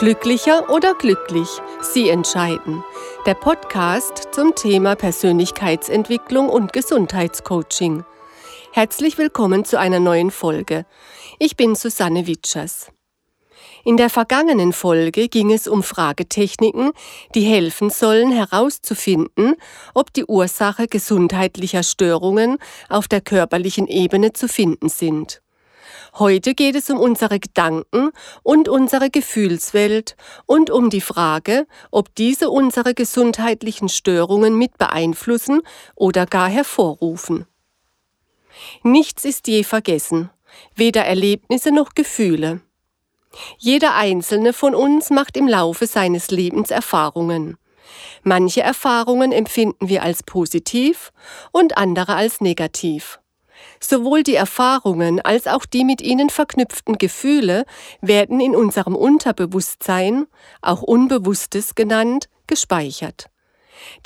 [0.00, 1.46] Glücklicher oder glücklich?
[1.82, 2.82] Sie entscheiden.
[3.26, 8.06] Der Podcast zum Thema Persönlichkeitsentwicklung und Gesundheitscoaching.
[8.72, 10.86] Herzlich willkommen zu einer neuen Folge.
[11.38, 12.90] Ich bin Susanne Witschers.
[13.84, 16.92] In der vergangenen Folge ging es um Fragetechniken,
[17.34, 19.54] die helfen sollen herauszufinden,
[19.92, 22.56] ob die Ursache gesundheitlicher Störungen
[22.88, 25.42] auf der körperlichen Ebene zu finden sind.
[26.18, 28.10] Heute geht es um unsere Gedanken
[28.42, 35.62] und unsere Gefühlswelt und um die Frage, ob diese unsere gesundheitlichen Störungen mit beeinflussen
[35.94, 37.46] oder gar hervorrufen.
[38.82, 40.30] Nichts ist je vergessen,
[40.74, 42.60] weder Erlebnisse noch Gefühle.
[43.58, 47.56] Jeder einzelne von uns macht im Laufe seines Lebens Erfahrungen.
[48.22, 51.12] Manche Erfahrungen empfinden wir als positiv
[51.52, 53.19] und andere als negativ.
[53.80, 57.64] Sowohl die Erfahrungen als auch die mit ihnen verknüpften Gefühle
[58.00, 60.26] werden in unserem Unterbewusstsein,
[60.60, 63.26] auch Unbewusstes genannt, gespeichert.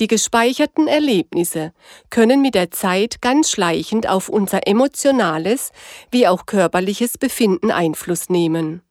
[0.00, 1.72] Die gespeicherten Erlebnisse
[2.11, 5.72] können mit der Zeit ganz schleichend auf unser emotionales
[6.11, 8.83] wie auch körperliches Befinden Einfluss nehmen.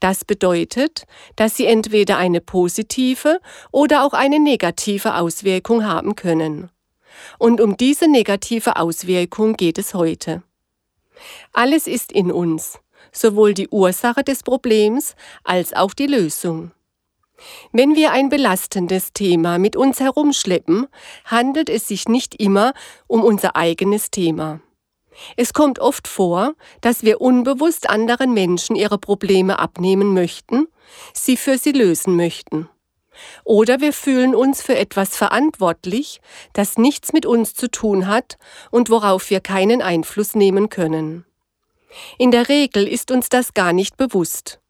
[0.00, 1.04] Das bedeutet,
[1.36, 3.40] dass sie entweder eine positive
[3.72, 6.70] oder auch eine negative Auswirkung haben können.
[7.38, 10.42] Und um diese negative Auswirkung geht es heute.
[11.52, 12.78] Alles ist in uns,
[13.12, 16.72] sowohl die Ursache des Problems als auch die Lösung.
[17.72, 20.86] Wenn wir ein belastendes Thema mit uns herumschleppen,
[21.24, 22.74] handelt es sich nicht immer
[23.06, 24.60] um unser eigenes Thema.
[25.36, 30.66] Es kommt oft vor, dass wir unbewusst anderen Menschen ihre Probleme abnehmen möchten,
[31.12, 32.68] sie für sie lösen möchten.
[33.44, 36.20] Oder wir fühlen uns für etwas verantwortlich,
[36.52, 38.38] das nichts mit uns zu tun hat
[38.70, 41.24] und worauf wir keinen Einfluss nehmen können.
[42.18, 44.60] In der Regel ist uns das gar nicht bewusst.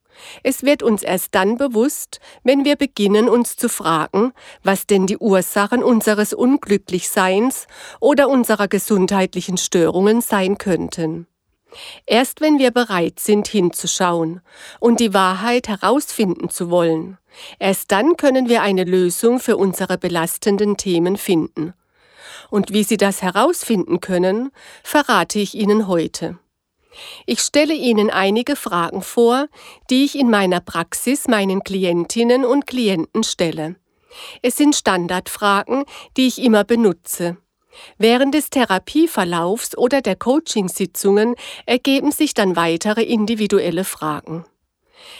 [0.42, 5.18] Es wird uns erst dann bewusst, wenn wir beginnen uns zu fragen, was denn die
[5.18, 7.66] Ursachen unseres Unglücklichseins
[8.00, 11.26] oder unserer gesundheitlichen Störungen sein könnten.
[12.06, 14.40] Erst wenn wir bereit sind hinzuschauen
[14.80, 17.16] und die Wahrheit herausfinden zu wollen,
[17.58, 21.74] erst dann können wir eine Lösung für unsere belastenden Themen finden.
[22.50, 24.50] Und wie Sie das herausfinden können,
[24.82, 26.38] verrate ich Ihnen heute.
[27.26, 29.46] Ich stelle Ihnen einige Fragen vor,
[29.88, 33.76] die ich in meiner Praxis meinen Klientinnen und Klienten stelle.
[34.42, 35.84] Es sind Standardfragen,
[36.16, 37.36] die ich immer benutze.
[37.98, 41.36] Während des Therapieverlaufs oder der Coachingsitzungen
[41.66, 44.44] ergeben sich dann weitere individuelle Fragen.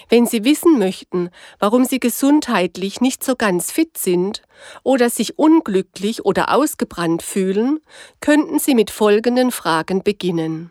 [0.09, 4.43] Wenn Sie wissen möchten, warum Sie gesundheitlich nicht so ganz fit sind
[4.83, 7.81] oder sich unglücklich oder ausgebrannt fühlen,
[8.21, 10.71] könnten Sie mit folgenden Fragen beginnen.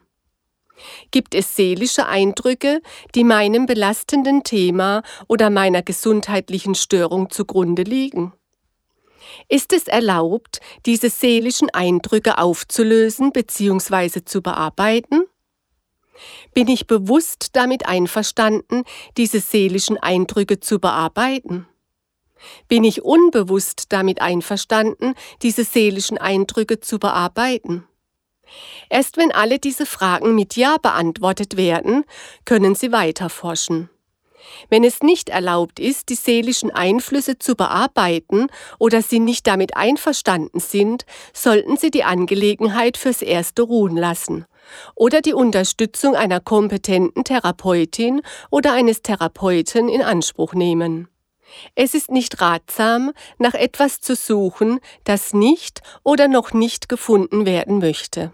[1.12, 2.82] Gibt es seelische Eindrücke,
[3.16, 8.34] die meinem belastenden Thema oder meiner gesundheitlichen Störung zugrunde liegen?
[9.48, 14.24] Ist es erlaubt, diese seelischen Eindrücke aufzulösen bzw.
[14.26, 15.24] zu bearbeiten?
[16.54, 18.84] Bin ich bewusst damit einverstanden,
[19.18, 21.68] diese seelischen Eindrücke zu bearbeiten?
[22.68, 27.86] Bin ich unbewusst damit einverstanden, diese seelischen Eindrücke zu bearbeiten?
[28.90, 32.06] Erst wenn alle diese Fragen mit Ja beantwortet werden,
[32.46, 33.90] können Sie weiter forschen.
[34.70, 38.48] Wenn es nicht erlaubt ist, die seelischen Einflüsse zu bearbeiten
[38.80, 44.46] oder Sie nicht damit einverstanden sind, sollten Sie die Angelegenheit fürs Erste ruhen lassen
[44.96, 51.08] oder die Unterstützung einer kompetenten Therapeutin oder eines Therapeuten in Anspruch nehmen.
[51.76, 57.80] Es ist nicht ratsam, nach etwas zu suchen, das nicht oder noch nicht gefunden werden
[57.80, 58.34] möchte.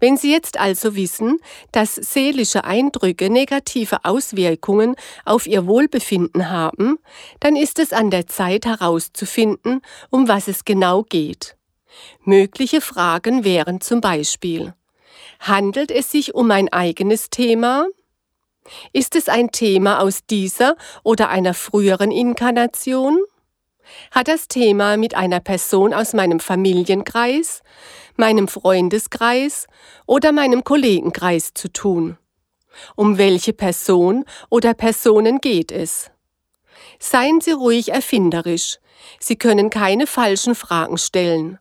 [0.00, 1.38] Wenn Sie jetzt also wissen,
[1.70, 6.98] dass seelische Eindrücke negative Auswirkungen auf Ihr Wohlbefinden haben,
[7.38, 11.56] dann ist es an der Zeit herauszufinden, um was es genau geht.
[12.24, 14.74] Mögliche Fragen wären zum Beispiel
[15.40, 17.86] Handelt es sich um ein eigenes Thema?
[18.92, 23.18] Ist es ein Thema aus dieser oder einer früheren Inkarnation?
[24.10, 27.62] Hat das Thema mit einer Person aus meinem Familienkreis,
[28.16, 29.66] meinem Freundeskreis
[30.06, 32.18] oder meinem Kollegenkreis zu tun?
[32.94, 36.09] Um welche Person oder Personen geht es?
[36.98, 38.78] Seien Sie ruhig erfinderisch.
[39.18, 41.58] Sie können keine falschen Fragen stellen.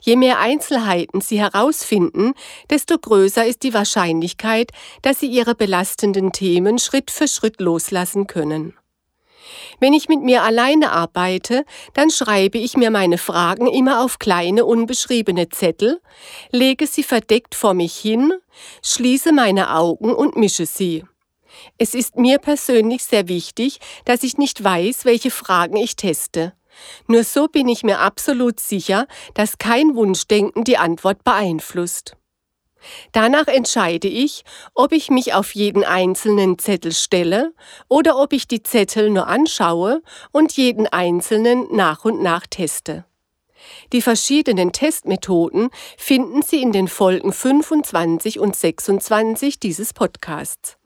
[0.00, 2.34] Je mehr Einzelheiten Sie herausfinden,
[2.70, 4.70] desto größer ist die Wahrscheinlichkeit,
[5.02, 8.74] dass Sie Ihre belastenden Themen Schritt für Schritt loslassen können.
[9.80, 11.64] Wenn ich mit mir alleine arbeite,
[11.94, 16.00] dann schreibe ich mir meine Fragen immer auf kleine unbeschriebene Zettel,
[16.50, 18.32] lege sie verdeckt vor mich hin,
[18.82, 21.04] schließe meine Augen und mische sie.
[21.78, 26.52] Es ist mir persönlich sehr wichtig, dass ich nicht weiß, welche Fragen ich teste.
[27.06, 32.16] Nur so bin ich mir absolut sicher, dass kein Wunschdenken die Antwort beeinflusst.
[33.12, 34.44] Danach entscheide ich,
[34.74, 37.54] ob ich mich auf jeden einzelnen Zettel stelle
[37.88, 40.02] oder ob ich die Zettel nur anschaue
[40.32, 43.04] und jeden einzelnen nach und nach teste.
[43.92, 50.78] Die verschiedenen Testmethoden finden Sie in den Folgen 25 und 26 dieses Podcasts.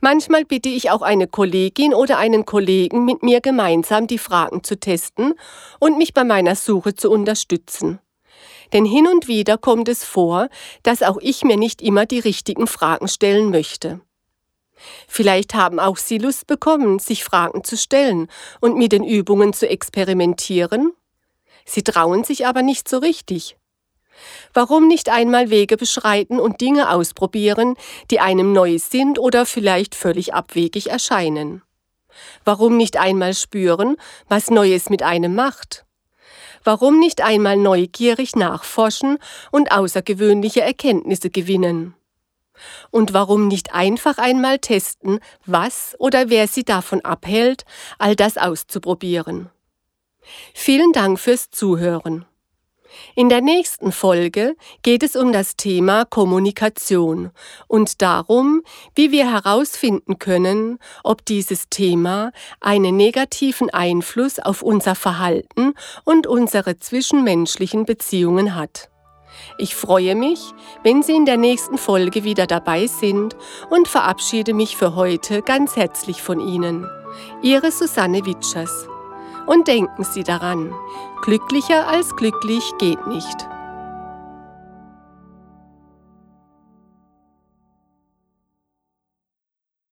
[0.00, 4.78] Manchmal bitte ich auch eine Kollegin oder einen Kollegen, mit mir gemeinsam die Fragen zu
[4.78, 5.34] testen
[5.78, 8.00] und mich bei meiner Suche zu unterstützen.
[8.72, 10.48] Denn hin und wieder kommt es vor,
[10.82, 14.00] dass auch ich mir nicht immer die richtigen Fragen stellen möchte.
[15.08, 18.28] Vielleicht haben auch Sie Lust bekommen, sich Fragen zu stellen
[18.60, 20.92] und mit den Übungen zu experimentieren?
[21.64, 23.56] Sie trauen sich aber nicht so richtig.
[24.52, 27.74] Warum nicht einmal Wege beschreiten und Dinge ausprobieren,
[28.10, 31.62] die einem neu sind oder vielleicht völlig abwegig erscheinen?
[32.44, 33.96] Warum nicht einmal spüren,
[34.28, 35.84] was Neues mit einem macht?
[36.64, 39.18] Warum nicht einmal neugierig nachforschen
[39.50, 41.94] und außergewöhnliche Erkenntnisse gewinnen?
[42.90, 47.64] Und warum nicht einfach einmal testen, was oder wer Sie davon abhält,
[47.98, 49.48] all das auszuprobieren?
[50.52, 52.26] Vielen Dank fürs Zuhören.
[53.14, 57.30] In der nächsten Folge geht es um das Thema Kommunikation
[57.68, 58.62] und darum,
[58.94, 66.78] wie wir herausfinden können, ob dieses Thema einen negativen Einfluss auf unser Verhalten und unsere
[66.78, 68.90] zwischenmenschlichen Beziehungen hat.
[69.58, 70.40] Ich freue mich,
[70.82, 73.36] wenn Sie in der nächsten Folge wieder dabei sind
[73.70, 76.86] und verabschiede mich für heute ganz herzlich von Ihnen.
[77.42, 78.88] Ihre Susanne Witschers.
[79.46, 80.72] Und denken Sie daran,
[81.22, 83.48] glücklicher als glücklich geht nicht.